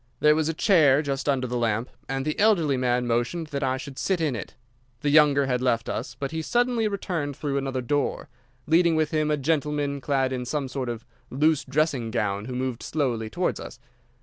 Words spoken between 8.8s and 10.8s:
with him a gentleman clad in some